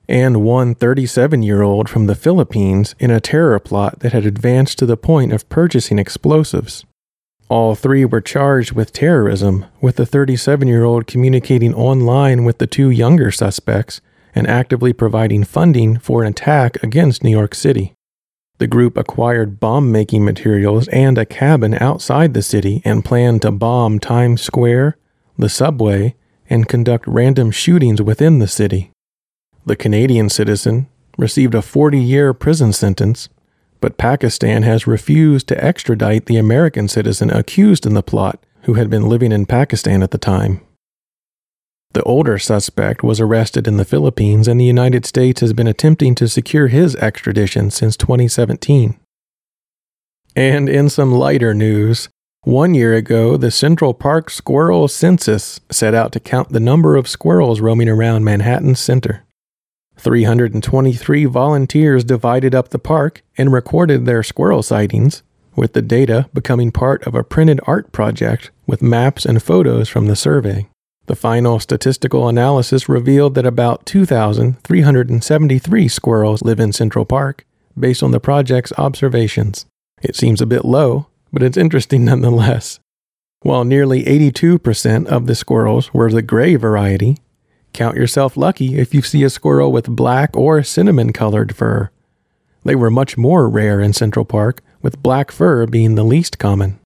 and 0.08 0.43
one 0.43 0.75
37 0.75 1.41
year 1.41 1.63
old 1.63 1.89
from 1.89 2.05
the 2.05 2.15
Philippines 2.15 2.93
in 3.00 3.10
a 3.10 3.20
terror 3.20 3.60
plot 3.60 4.00
that 4.00 4.13
had 4.13 4.25
advanced 4.25 4.77
to 4.77 4.86
the 4.86 4.98
point 4.98 5.34
of 5.34 5.50
purchasing 5.50 5.98
explosives. 5.98 6.86
All 7.50 7.76
three 7.76 8.06
were 8.06 8.22
charged 8.22 8.72
with 8.72 8.94
terrorism, 8.94 9.66
with 9.82 9.98
the 9.98 10.06
37 10.06 10.68
year 10.68 10.84
old 10.84 11.08
communicating 11.08 11.74
online 11.74 12.44
with 12.44 12.58
the 12.58 12.68
two 12.68 12.90
younger 12.90 13.32
suspects 13.32 14.02
and 14.34 14.48
actively 14.48 14.94
providing 14.94 15.44
funding 15.44 16.00
for 16.00 16.24
an 16.24 16.30
attack 16.30 16.82
against 16.82 17.24
New 17.24 17.32
York 17.32 17.54
City. 17.54 17.94
The 18.60 18.68
group 18.68 18.98
acquired 18.98 19.60
bomb 19.60 19.92
making 19.92 20.24
materials 20.24 20.88
and 20.88 21.18
a 21.18 21.26
cabin 21.26 21.74
outside 21.76 22.34
the 22.34 22.42
city 22.42 22.82
and 22.86 23.04
planned 23.04 23.42
to 23.42 23.52
bomb 23.52 24.00
Times 24.00 24.42
Square, 24.42 24.98
the 25.38 25.50
subway, 25.50 26.16
and 26.50 26.68
conduct 26.68 27.06
random 27.08 27.52
shootings 27.52 28.02
within 28.02 28.40
the 28.40 28.48
city. 28.48 28.92
The 29.66 29.76
Canadian 29.76 30.30
citizen 30.30 30.88
received 31.18 31.56
a 31.56 31.62
40 31.62 32.00
year 32.00 32.34
prison 32.34 32.74
sentence, 32.74 33.30
but 33.84 33.98
Pakistan 33.98 34.63
has 34.63 34.88
refused 34.88 35.50
to 35.50 35.62
extradite 35.62 36.28
the 36.28 36.38
American 36.38 36.88
citizen 36.88 37.30
accused 37.30 37.86
in 37.86 37.94
the 37.94 38.02
plot 38.02 38.42
who 38.62 38.75
had 38.75 38.90
been 38.90 39.10
living 39.10 39.34
in 39.34 39.46
Pakistan 39.46 40.02
at 40.02 40.12
the 40.12 40.18
time. 40.18 40.62
The 41.92 42.02
older 42.04 42.40
suspect 42.40 43.04
was 43.04 43.20
arrested 43.20 43.68
in 43.68 43.75
the 43.75 43.84
Philippines, 43.84 44.48
and 44.48 44.58
the 44.58 44.63
United 44.63 45.06
States 45.06 45.42
has 45.42 45.52
been 45.52 45.68
attempting 45.68 46.16
to 46.16 46.30
secure 46.30 46.70
his 46.70 46.96
extradition 46.96 47.70
since 47.72 47.98
2017. 47.98 48.98
And 50.34 50.70
in 50.70 50.88
some 50.90 51.12
lighter 51.12 51.54
news, 51.54 52.08
one 52.46 52.74
year 52.74 52.94
ago, 52.94 53.36
the 53.36 53.52
Central 53.52 53.94
Park 53.94 54.30
Squirrel 54.30 54.88
Census 54.88 55.60
set 55.70 55.94
out 55.94 56.13
to 56.13 56.22
count 56.22 56.54
the 56.54 56.62
number 56.62 56.96
of 56.96 57.10
squirrels 57.10 57.60
roaming 57.60 57.90
around 57.90 58.24
Manhattan's 58.24 58.80
center. 58.80 59.25
323 59.98 61.26
volunteers 61.26 62.04
divided 62.04 62.54
up 62.54 62.70
the 62.70 62.80
park 62.80 63.24
and 63.38 63.54
recorded 63.54 64.06
their 64.06 64.24
squirrel 64.24 64.64
sightings, 64.64 65.24
with 65.56 65.74
the 65.74 65.82
data 65.82 66.30
becoming 66.34 66.72
part 66.72 67.06
of 67.06 67.16
a 67.16 67.24
printed 67.24 67.60
art 67.66 67.92
project 67.92 68.52
with 68.66 68.82
maps 68.82 69.26
and 69.26 69.42
photos 69.42 69.88
from 69.88 70.08
the 70.08 70.16
survey. 70.16 70.68
The 71.06 71.16
final 71.16 71.60
statistical 71.60 72.30
analysis 72.30 72.88
revealed 72.88 73.36
that 73.36 73.46
about 73.46 73.86
2,373 73.86 75.88
squirrels 75.88 76.42
live 76.44 76.60
in 76.60 76.72
Central 76.72 77.06
Park, 77.06 77.46
based 77.78 78.02
on 78.02 78.12
the 78.12 78.20
project's 78.20 78.74
observations. 78.78 79.66
It 80.02 80.16
seems 80.16 80.42
a 80.42 80.46
bit 80.46 80.64
low, 80.64 81.08
but 81.32 81.44
it's 81.44 81.58
interesting 81.58 82.06
nonetheless. 82.06 82.80
While 83.42 83.66
nearly 83.66 84.04
82% 84.04 85.08
of 85.08 85.28
the 85.28 85.36
squirrels 85.36 85.94
were 85.94 86.10
the 86.10 86.22
gray 86.22 86.56
variety, 86.56 87.18
Count 87.74 87.98
yourself 87.98 88.38
lucky 88.38 88.77
if 88.77 88.94
you 88.94 89.01
see 89.01 89.24
a 89.24 89.32
squirrel 89.32 89.72
with 89.72 89.88
black 89.88 90.38
or 90.38 90.62
cinnamon 90.62 91.12
colored 91.12 91.56
fur. 91.56 91.89
They 92.63 92.75
were 92.75 92.92
much 92.92 93.18
more 93.18 93.50
rare 93.50 93.82
in 93.82 93.94
Central 93.94 94.25
Park, 94.25 94.62
with 94.84 95.01
black 95.01 95.32
fur 95.32 95.65
being 95.65 95.96
the 95.96 96.03
least 96.03 96.38
common. 96.38 96.80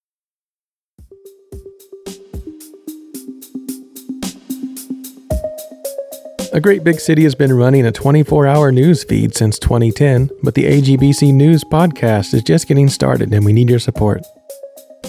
A 6.53 6.62
great 6.62 6.84
big 6.84 7.01
city 7.01 7.24
has 7.24 7.36
been 7.36 7.53
running 7.53 7.86
a 7.86 7.91
24 7.91 8.48
hour 8.48 8.72
news 8.72 9.03
feed 9.03 9.36
since 9.36 9.60
2010, 9.60 10.32
but 10.41 10.56
the 10.56 10.63
AGBC 10.63 11.34
News 11.34 11.65
podcast 11.65 12.34
is 12.34 12.41
just 12.41 12.67
getting 12.67 12.88
started 12.88 13.34
and 13.34 13.46
we 13.46 13.51
need 13.51 13.70
your 13.70 13.79
support. 13.79 14.25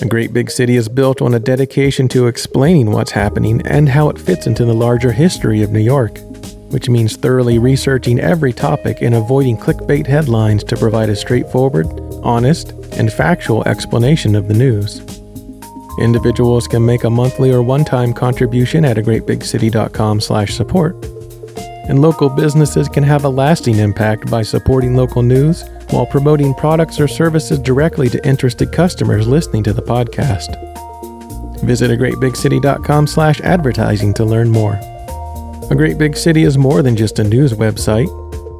A 0.00 0.06
great 0.06 0.32
big 0.32 0.48
city 0.48 0.76
is 0.76 0.88
built 0.88 1.20
on 1.20 1.34
a 1.34 1.40
dedication 1.40 2.06
to 2.08 2.28
explaining 2.28 2.92
what's 2.92 3.10
happening 3.10 3.60
and 3.66 3.88
how 3.88 4.08
it 4.08 4.18
fits 4.18 4.46
into 4.46 4.64
the 4.64 4.72
larger 4.72 5.10
history 5.10 5.60
of 5.62 5.72
New 5.72 5.80
York, 5.80 6.20
which 6.70 6.88
means 6.88 7.16
thoroughly 7.16 7.58
researching 7.58 8.20
every 8.20 8.52
topic 8.52 9.02
and 9.02 9.16
avoiding 9.16 9.56
clickbait 9.56 10.06
headlines 10.06 10.62
to 10.62 10.76
provide 10.76 11.08
a 11.08 11.16
straightforward, 11.16 11.88
honest, 12.22 12.70
and 12.92 13.12
factual 13.12 13.66
explanation 13.66 14.36
of 14.36 14.46
the 14.46 14.54
news. 14.54 15.00
Individuals 16.00 16.68
can 16.68 16.86
make 16.86 17.02
a 17.02 17.10
monthly 17.10 17.50
or 17.50 17.60
one-time 17.60 18.12
contribution 18.12 18.84
at 18.84 18.98
a 18.98 19.02
greatbigcity.com/support. 19.02 20.96
And 21.88 22.00
local 22.00 22.28
businesses 22.28 22.88
can 22.88 23.02
have 23.02 23.24
a 23.24 23.28
lasting 23.28 23.78
impact 23.80 24.30
by 24.30 24.42
supporting 24.42 24.94
local 24.94 25.22
news 25.22 25.64
while 25.90 26.06
promoting 26.06 26.54
products 26.54 27.00
or 27.00 27.08
services 27.08 27.58
directly 27.58 28.08
to 28.08 28.26
interested 28.26 28.72
customers 28.72 29.26
listening 29.26 29.62
to 29.64 29.72
the 29.72 29.82
podcast. 29.82 30.56
Visit 31.62 31.90
agreatbigcity.com 31.90 33.06
slash 33.06 33.40
advertising 33.40 34.14
to 34.14 34.24
learn 34.24 34.50
more. 34.50 34.78
A 35.70 35.74
Great 35.74 35.98
Big 35.98 36.16
City 36.16 36.44
is 36.44 36.56
more 36.56 36.82
than 36.82 36.96
just 36.96 37.18
a 37.18 37.24
news 37.24 37.52
website. 37.52 38.08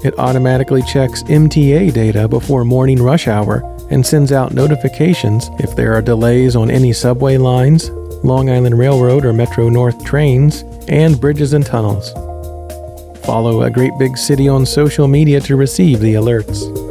It 0.04 0.18
automatically 0.18 0.82
checks 0.82 1.22
MTA 1.24 1.92
data 1.92 2.28
before 2.28 2.64
morning 2.64 3.02
rush 3.02 3.28
hour 3.28 3.62
and 3.90 4.06
sends 4.06 4.32
out 4.32 4.52
notifications 4.52 5.48
if 5.58 5.74
there 5.74 5.94
are 5.94 6.02
delays 6.02 6.54
on 6.54 6.70
any 6.70 6.92
subway 6.92 7.38
lines, 7.38 7.90
Long 8.22 8.50
Island 8.50 8.78
Railroad 8.78 9.24
or 9.24 9.32
Metro 9.32 9.68
North 9.68 10.04
trains, 10.04 10.62
and 10.88 11.20
bridges 11.20 11.52
and 11.52 11.64
tunnels. 11.64 12.12
Follow 13.24 13.62
A 13.62 13.70
Great 13.70 13.92
Big 13.98 14.16
City 14.16 14.48
on 14.48 14.66
social 14.66 15.08
media 15.08 15.40
to 15.40 15.56
receive 15.56 16.00
the 16.00 16.14
alerts. 16.14 16.87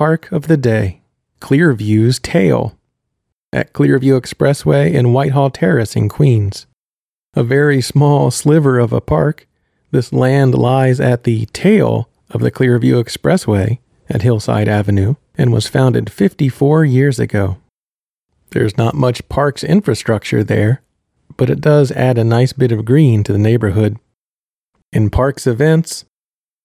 Park 0.00 0.32
of 0.32 0.48
the 0.48 0.56
Day 0.56 1.02
Clearview's 1.42 2.18
Tail 2.18 2.74
at 3.52 3.74
Clearview 3.74 4.18
Expressway 4.18 4.96
and 4.96 5.12
Whitehall 5.12 5.50
Terrace 5.50 5.94
in 5.94 6.08
Queens. 6.08 6.64
A 7.34 7.44
very 7.44 7.82
small 7.82 8.30
sliver 8.30 8.78
of 8.78 8.94
a 8.94 9.02
park, 9.02 9.46
this 9.90 10.10
land 10.10 10.54
lies 10.54 11.00
at 11.00 11.24
the 11.24 11.44
tail 11.52 12.08
of 12.30 12.40
the 12.40 12.50
Clearview 12.50 12.94
Expressway 13.04 13.78
at 14.08 14.22
Hillside 14.22 14.68
Avenue 14.68 15.16
and 15.36 15.52
was 15.52 15.66
founded 15.66 16.10
54 16.10 16.86
years 16.86 17.18
ago. 17.18 17.58
There's 18.52 18.78
not 18.78 18.94
much 18.94 19.28
parks 19.28 19.62
infrastructure 19.62 20.42
there, 20.42 20.80
but 21.36 21.50
it 21.50 21.60
does 21.60 21.92
add 21.92 22.16
a 22.16 22.24
nice 22.24 22.54
bit 22.54 22.72
of 22.72 22.86
green 22.86 23.22
to 23.24 23.34
the 23.34 23.38
neighborhood. 23.38 23.98
In 24.94 25.10
parks 25.10 25.46
events, 25.46 26.06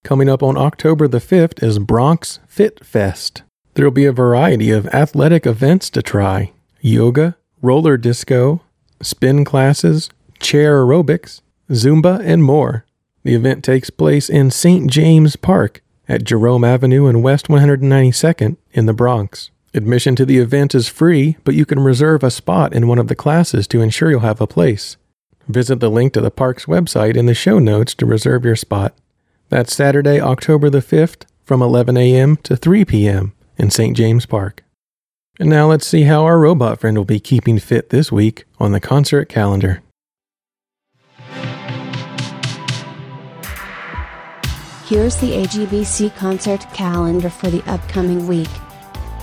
coming 0.06 0.30
up 0.30 0.44
on 0.44 0.56
October 0.56 1.08
the 1.08 1.18
5th 1.18 1.64
is 1.64 1.80
Bronx 1.80 2.40
Fit 2.48 2.86
Fest. 2.86 3.42
There'll 3.74 3.90
be 3.90 4.06
a 4.06 4.12
variety 4.12 4.70
of 4.70 4.86
athletic 4.90 5.48
events 5.48 5.90
to 5.90 6.04
try 6.04 6.54
yoga, 6.80 7.36
roller 7.64 7.98
disco, 7.98 8.62
spin 9.02 9.44
classes, 9.44 10.12
chair 10.40 10.86
aerobics, 10.86 11.42
Zumba, 11.72 12.22
and 12.24 12.44
more. 12.44 12.86
The 13.24 13.34
event 13.34 13.64
takes 13.64 13.90
place 13.90 14.30
in 14.30 14.52
St. 14.52 14.92
James 14.92 15.36
Park 15.36 15.82
at 16.08 16.24
Jerome 16.24 16.64
Avenue 16.64 17.08
and 17.08 17.24
West 17.24 17.48
192nd 17.48 18.58
in 18.74 18.86
the 18.86 18.94
Bronx. 18.94 19.50
Admission 19.74 20.16
to 20.18 20.26
the 20.26 20.38
event 20.38 20.76
is 20.76 20.88
free, 20.88 21.36
but 21.44 21.56
you 21.56 21.66
can 21.66 21.80
reserve 21.80 22.24
a 22.24 22.30
spot 22.30 22.74
in 22.74 22.88
one 22.88 23.00
of 23.00 23.08
the 23.08 23.16
classes 23.16 23.68
to 23.70 23.82
ensure 23.82 24.12
you'll 24.12 24.20
have 24.20 24.40
a 24.40 24.46
place. 24.46 24.98
Visit 25.48 25.80
the 25.80 25.90
link 25.90 26.14
to 26.14 26.22
the 26.22 26.30
park's 26.30 26.66
website 26.66 27.18
in 27.18 27.26
the 27.26 27.34
show 27.34 27.58
notes 27.58 27.96
to 27.96 28.06
reserve 28.06 28.46
your 28.46 28.56
spot. 28.56 28.94
That's 29.56 29.74
Saturday, 29.74 30.20
October 30.20 30.70
the 30.70 30.82
5th 30.82 31.24
from 31.46 31.62
11 31.62 31.96
a.m. 31.96 32.36
to 32.44 32.58
3 32.58 32.84
p.m. 32.84 33.32
in 33.56 33.72
St. 33.72 33.96
James 33.96 34.26
Park. 34.26 34.66
And 35.40 35.50
now 35.50 35.70
let's 35.70 35.88
see 35.88 36.02
how 36.02 36.26
our 36.26 36.38
robot 36.38 36.82
friend 36.82 36.98
will 36.98 37.06
be 37.06 37.22
keeping 37.22 37.58
fit 37.58 37.90
this 37.90 38.12
week 38.12 38.44
on 38.60 38.74
the 38.74 38.82
concert 38.82 39.30
calendar. 39.30 39.82
Here's 44.88 45.16
the 45.16 45.32
AGBC 45.32 46.14
concert 46.18 46.60
calendar 46.74 47.30
for 47.30 47.50
the 47.50 47.64
upcoming 47.66 48.28
week. 48.28 48.52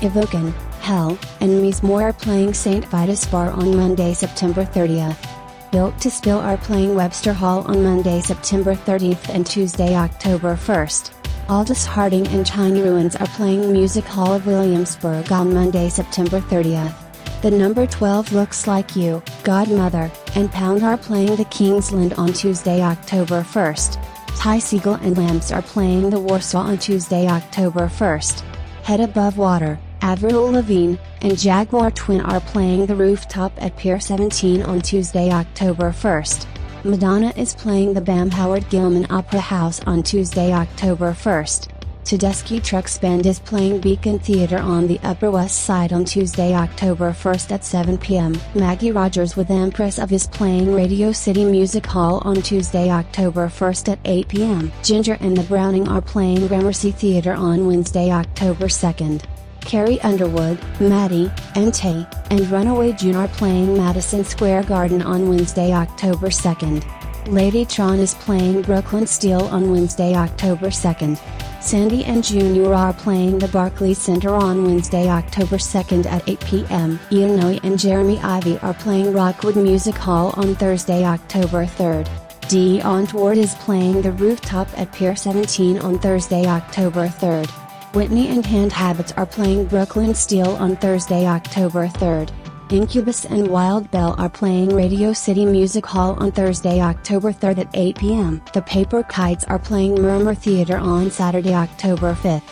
Evoken, 0.00 0.54
Hell, 0.80 1.18
and 1.40 1.62
Mizmor 1.62 2.04
are 2.04 2.12
playing 2.14 2.54
St. 2.54 2.86
Vitus 2.86 3.26
Bar 3.26 3.50
on 3.50 3.76
Monday, 3.76 4.14
September 4.14 4.64
30th. 4.64 5.41
Built 5.72 5.98
to 6.00 6.10
Spill 6.10 6.38
are 6.38 6.58
playing 6.58 6.94
Webster 6.94 7.32
Hall 7.32 7.62
on 7.62 7.82
Monday, 7.82 8.20
September 8.20 8.74
30th 8.74 9.30
and 9.30 9.46
Tuesday, 9.46 9.94
October 9.94 10.54
1st. 10.54 11.12
Aldous 11.48 11.86
Harding 11.86 12.26
and 12.28 12.44
Tiny 12.44 12.82
Ruins 12.82 13.16
are 13.16 13.26
playing 13.28 13.72
Music 13.72 14.04
Hall 14.04 14.34
of 14.34 14.46
Williamsburg 14.46 15.32
on 15.32 15.54
Monday, 15.54 15.88
September 15.88 16.40
30th. 16.40 16.94
The 17.40 17.50
number 17.50 17.86
12 17.86 18.34
Looks 18.34 18.66
Like 18.66 18.94
You, 18.94 19.22
Godmother, 19.44 20.12
and 20.34 20.52
Pound 20.52 20.82
are 20.82 20.98
playing 20.98 21.36
the 21.36 21.46
Kingsland 21.46 22.12
on 22.14 22.34
Tuesday, 22.34 22.82
October 22.82 23.40
1st. 23.40 23.96
Ty 24.36 24.58
Segall 24.58 25.02
and 25.02 25.16
Lamps 25.16 25.50
are 25.50 25.62
playing 25.62 26.10
the 26.10 26.20
Warsaw 26.20 26.60
on 26.60 26.76
Tuesday, 26.76 27.26
October 27.26 27.86
1st. 27.86 28.40
Head 28.82 29.00
Above 29.00 29.38
Water, 29.38 29.80
Avril 30.02 30.50
Lavigne, 30.50 30.96
and 31.20 31.38
Jaguar 31.38 31.92
Twin 31.92 32.20
are 32.22 32.40
playing 32.40 32.86
the 32.86 32.96
rooftop 32.96 33.52
at 33.62 33.76
Pier 33.76 34.00
17 34.00 34.60
on 34.62 34.80
Tuesday, 34.80 35.30
October 35.30 35.92
1st. 35.92 36.46
Madonna 36.84 37.32
is 37.36 37.54
playing 37.54 37.94
the 37.94 38.00
BAM 38.00 38.32
Howard 38.32 38.68
Gilman 38.68 39.06
Opera 39.10 39.38
House 39.38 39.80
on 39.84 40.02
Tuesday, 40.02 40.52
October 40.52 41.12
1st. 41.12 41.68
Tedeschi 42.02 42.60
Trucks 42.60 42.98
Band 42.98 43.26
is 43.26 43.38
playing 43.38 43.80
Beacon 43.80 44.18
Theater 44.18 44.58
on 44.58 44.88
the 44.88 44.98
Upper 45.04 45.30
West 45.30 45.62
Side 45.62 45.92
on 45.92 46.04
Tuesday, 46.04 46.52
October 46.52 47.12
1st 47.12 47.52
at 47.52 47.64
7 47.64 47.96
p.m. 47.96 48.36
Maggie 48.56 48.90
Rogers 48.90 49.36
with 49.36 49.52
Empress 49.52 50.00
of 50.00 50.10
is 50.10 50.26
playing 50.26 50.74
Radio 50.74 51.12
City 51.12 51.44
Music 51.44 51.86
Hall 51.86 52.20
on 52.24 52.42
Tuesday, 52.42 52.90
October 52.90 53.46
1st 53.46 53.92
at 53.92 53.98
8 54.04 54.26
p.m. 54.26 54.72
Ginger 54.82 55.16
and 55.20 55.36
the 55.36 55.44
Browning 55.44 55.86
are 55.86 56.02
playing 56.02 56.48
Gramercy 56.48 56.90
Theater 56.90 57.34
on 57.34 57.68
Wednesday, 57.68 58.10
October 58.10 58.66
2nd. 58.66 59.22
Carrie 59.64 60.00
Underwood, 60.02 60.58
Maddie, 60.80 61.30
and 61.54 61.72
Tae, 61.72 62.06
and 62.30 62.50
Runaway 62.50 62.92
June 62.92 63.16
are 63.16 63.28
playing 63.28 63.76
Madison 63.76 64.24
Square 64.24 64.64
Garden 64.64 65.02
on 65.02 65.28
Wednesday, 65.28 65.72
October 65.72 66.28
2nd. 66.28 66.82
Ladytron 67.26 67.98
is 67.98 68.14
playing 68.14 68.62
Brooklyn 68.62 69.06
Steel 69.06 69.42
on 69.42 69.70
Wednesday, 69.70 70.14
October 70.14 70.68
2nd. 70.68 71.18
Sandy 71.62 72.04
and 72.04 72.24
Junior 72.24 72.74
are 72.74 72.92
playing 72.92 73.38
the 73.38 73.46
Barclays 73.48 73.98
Center 73.98 74.34
on 74.34 74.64
Wednesday, 74.64 75.08
October 75.08 75.56
2nd 75.56 76.06
at 76.06 76.28
8 76.28 76.40
p.m. 76.40 76.98
Ian 77.12 77.38
and 77.62 77.78
Jeremy 77.78 78.18
Ivey 78.18 78.58
are 78.58 78.74
playing 78.74 79.12
Rockwood 79.12 79.56
Music 79.56 79.94
Hall 79.94 80.34
on 80.36 80.56
Thursday, 80.56 81.04
October 81.04 81.64
3rd. 81.64 82.08
Dionne 82.42 83.10
Ward 83.12 83.38
is 83.38 83.54
playing 83.54 84.02
the 84.02 84.12
rooftop 84.12 84.68
at 84.76 84.92
Pier 84.92 85.14
17 85.14 85.78
on 85.78 85.98
Thursday, 86.00 86.44
October 86.46 87.06
3rd. 87.06 87.61
Whitney 87.94 88.28
and 88.28 88.46
Hand 88.46 88.72
Habits 88.72 89.12
are 89.18 89.26
playing 89.26 89.66
Brooklyn 89.66 90.14
Steel 90.14 90.56
on 90.56 90.76
Thursday, 90.76 91.26
October 91.26 91.88
3rd. 91.88 92.30
Incubus 92.70 93.26
and 93.26 93.48
Wild 93.48 93.90
Belle 93.90 94.14
are 94.16 94.30
playing 94.30 94.74
Radio 94.74 95.12
City 95.12 95.44
Music 95.44 95.84
Hall 95.84 96.14
on 96.18 96.32
Thursday, 96.32 96.80
October 96.80 97.34
3rd 97.34 97.58
at 97.58 97.68
8 97.74 97.98
p.m. 97.98 98.42
The 98.54 98.62
Paper 98.62 99.02
Kites 99.02 99.44
are 99.44 99.58
playing 99.58 99.96
Murmrr 99.96 100.38
Theater 100.38 100.78
on 100.78 101.10
Saturday, 101.10 101.52
October 101.52 102.14
5th. 102.14 102.42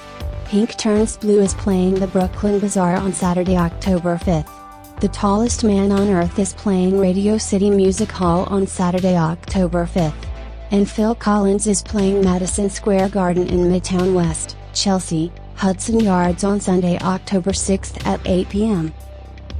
Pink 0.44 0.76
Turns 0.76 1.16
Blue 1.16 1.40
is 1.40 1.54
playing 1.54 1.94
the 1.94 2.06
Brooklyn 2.08 2.60
Bazaar 2.60 2.96
on 2.96 3.14
Saturday, 3.14 3.56
October 3.56 4.18
5th. 4.18 5.00
The 5.00 5.08
Tallest 5.08 5.64
Man 5.64 5.90
on 5.90 6.10
Earth 6.10 6.38
is 6.38 6.52
playing 6.52 6.98
Radio 6.98 7.38
City 7.38 7.70
Music 7.70 8.12
Hall 8.12 8.44
on 8.50 8.66
Saturday, 8.66 9.16
October 9.16 9.86
5th. 9.86 10.26
And 10.70 10.86
Phil 10.86 11.14
Collins 11.14 11.66
is 11.66 11.82
playing 11.82 12.22
Madison 12.22 12.68
Square 12.68 13.08
Garden 13.08 13.48
in 13.48 13.70
Midtown 13.70 14.12
West, 14.14 14.58
Chelsea, 14.72 15.32
Hudson 15.56 16.00
Yards 16.00 16.44
on 16.44 16.60
Sunday, 16.60 16.98
October 16.98 17.50
6th 17.50 18.06
at 18.06 18.20
8 18.24 18.48
p.m. 18.48 18.92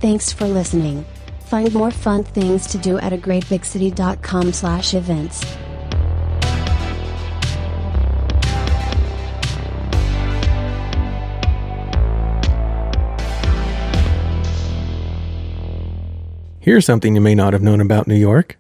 Thanks 0.01 0.33
for 0.33 0.46
listening. 0.46 1.05
Find 1.40 1.73
more 1.75 1.90
fun 1.90 2.25
things 2.25 2.66
to 2.68 2.79
do 2.79 2.99
at 2.99 3.12
a 3.12 3.18
greatbigcity.com 3.18 4.53
slash 4.53 4.94
events. 4.94 5.44
Here's 16.61 16.85
something 16.85 17.14
you 17.14 17.20
may 17.20 17.35
not 17.35 17.53
have 17.53 17.62
known 17.62 17.81
about 17.81 18.07
New 18.07 18.14
York. 18.14 18.59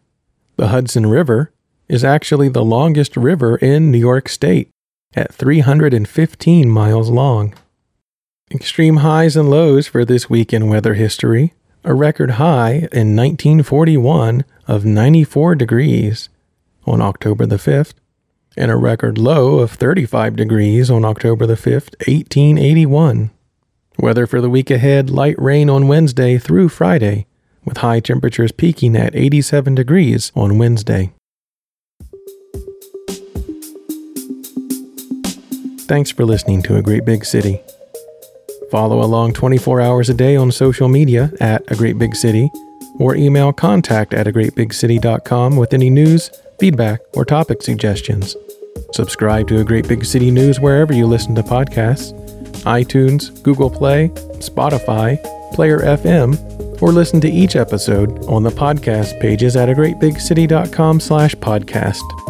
The 0.56 0.68
Hudson 0.68 1.06
River 1.06 1.52
is 1.88 2.02
actually 2.02 2.48
the 2.48 2.64
longest 2.64 3.16
river 3.16 3.56
in 3.56 3.90
New 3.90 3.98
York 3.98 4.28
State 4.28 4.70
at 5.14 5.34
315 5.34 6.70
miles 6.70 7.10
long. 7.10 7.54
Extreme 8.52 8.98
highs 8.98 9.36
and 9.36 9.50
lows 9.50 9.86
for 9.86 10.04
this 10.04 10.30
week 10.30 10.52
in 10.52 10.68
weather 10.68 10.94
history. 10.94 11.54
A 11.82 11.94
record 11.94 12.32
high 12.32 12.88
in 12.92 13.16
1941 13.16 14.44
of 14.68 14.84
94 14.84 15.54
degrees 15.54 16.28
on 16.86 17.00
October 17.00 17.46
the 17.46 17.56
5th, 17.56 17.94
and 18.56 18.70
a 18.70 18.76
record 18.76 19.16
low 19.16 19.60
of 19.60 19.72
35 19.72 20.36
degrees 20.36 20.90
on 20.90 21.04
October 21.04 21.46
the 21.46 21.54
5th, 21.54 21.94
1881. 22.06 23.30
Weather 23.98 24.26
for 24.26 24.40
the 24.40 24.50
week 24.50 24.70
ahead 24.70 25.10
light 25.10 25.40
rain 25.40 25.70
on 25.70 25.88
Wednesday 25.88 26.38
through 26.38 26.68
Friday, 26.68 27.26
with 27.64 27.78
high 27.78 28.00
temperatures 28.00 28.52
peaking 28.52 28.96
at 28.96 29.14
87 29.14 29.74
degrees 29.74 30.32
on 30.34 30.58
Wednesday. 30.58 31.12
Thanks 35.90 36.12
for 36.12 36.24
listening 36.24 36.62
to 36.62 36.76
A 36.76 36.82
Great 36.82 37.04
Big 37.04 37.24
City. 37.24 37.60
Follow 38.70 39.02
along 39.02 39.32
24 39.32 39.80
hours 39.80 40.08
a 40.08 40.14
day 40.14 40.36
on 40.36 40.52
social 40.52 40.86
media 40.86 41.32
at 41.40 41.68
A 41.68 41.74
Great 41.74 41.98
Big 41.98 42.14
City 42.14 42.48
or 43.00 43.16
email 43.16 43.52
contact 43.52 44.14
at 44.14 44.28
a 44.28 44.32
greatbigcity.com 44.32 45.56
with 45.56 45.74
any 45.74 45.90
news, 45.90 46.30
feedback, 46.60 47.00
or 47.14 47.24
topic 47.24 47.60
suggestions. 47.60 48.36
Subscribe 48.92 49.48
to 49.48 49.58
A 49.58 49.64
Great 49.64 49.88
Big 49.88 50.04
City 50.04 50.30
News 50.30 50.60
wherever 50.60 50.92
you 50.92 51.08
listen 51.08 51.34
to 51.34 51.42
podcasts 51.42 52.16
iTunes, 52.62 53.42
Google 53.42 53.68
Play, 53.68 54.10
Spotify, 54.38 55.20
Player 55.54 55.80
FM, 55.80 56.80
or 56.80 56.92
listen 56.92 57.20
to 57.20 57.28
each 57.28 57.56
episode 57.56 58.24
on 58.26 58.44
the 58.44 58.50
podcast 58.50 59.18
pages 59.18 59.56
at 59.56 59.68
a 59.68 59.74
greatbigcity.com 59.74 61.00
slash 61.00 61.34
podcast. 61.34 62.29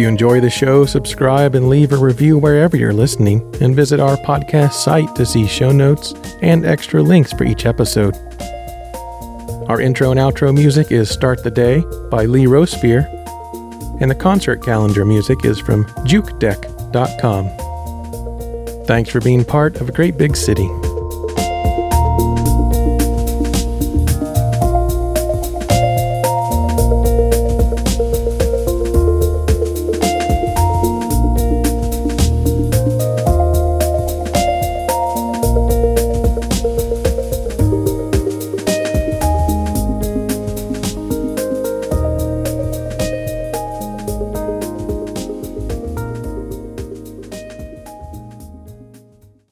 If 0.00 0.04
you 0.04 0.08
enjoy 0.08 0.40
the 0.40 0.48
show, 0.48 0.86
subscribe 0.86 1.54
and 1.54 1.68
leave 1.68 1.92
a 1.92 1.96
review 1.98 2.38
wherever 2.38 2.74
you're 2.74 2.90
listening, 2.90 3.42
and 3.60 3.76
visit 3.76 4.00
our 4.00 4.16
podcast 4.16 4.72
site 4.72 5.14
to 5.14 5.26
see 5.26 5.46
show 5.46 5.72
notes 5.72 6.14
and 6.40 6.64
extra 6.64 7.02
links 7.02 7.34
for 7.34 7.44
each 7.44 7.66
episode. 7.66 8.16
Our 9.68 9.78
intro 9.78 10.10
and 10.10 10.18
outro 10.18 10.54
music 10.54 10.90
is 10.90 11.10
Start 11.10 11.44
the 11.44 11.50
Day 11.50 11.84
by 12.10 12.24
Lee 12.24 12.46
Rosevere, 12.46 13.06
and 14.00 14.10
the 14.10 14.14
concert 14.14 14.64
calendar 14.64 15.04
music 15.04 15.44
is 15.44 15.58
from 15.58 15.84
jukedeck.com. 16.06 17.50
Thanks 18.86 19.10
for 19.10 19.20
being 19.20 19.44
part 19.44 19.82
of 19.82 19.90
a 19.90 19.92
great 19.92 20.16
big 20.16 20.34
city. 20.34 20.70